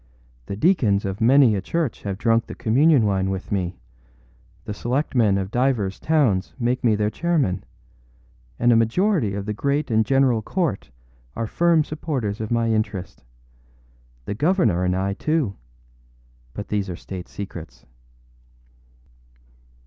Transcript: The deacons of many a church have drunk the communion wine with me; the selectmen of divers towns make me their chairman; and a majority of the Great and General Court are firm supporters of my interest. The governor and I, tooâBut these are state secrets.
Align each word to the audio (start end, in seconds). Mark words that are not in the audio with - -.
The 0.47 0.55
deacons 0.55 1.05
of 1.05 1.21
many 1.21 1.53
a 1.53 1.61
church 1.61 2.01
have 2.01 2.17
drunk 2.17 2.47
the 2.47 2.55
communion 2.55 3.05
wine 3.05 3.29
with 3.29 3.51
me; 3.51 3.77
the 4.65 4.73
selectmen 4.73 5.37
of 5.37 5.51
divers 5.51 5.99
towns 5.99 6.55
make 6.57 6.83
me 6.83 6.95
their 6.95 7.11
chairman; 7.11 7.63
and 8.57 8.71
a 8.71 8.75
majority 8.75 9.35
of 9.35 9.45
the 9.45 9.53
Great 9.53 9.91
and 9.91 10.03
General 10.03 10.41
Court 10.41 10.89
are 11.35 11.45
firm 11.45 11.83
supporters 11.83 12.41
of 12.41 12.49
my 12.49 12.71
interest. 12.71 13.23
The 14.25 14.33
governor 14.33 14.83
and 14.83 14.95
I, 14.95 15.13
tooâBut 15.13 15.53
these 16.69 16.89
are 16.89 16.95
state 16.95 17.27
secrets. 17.27 17.85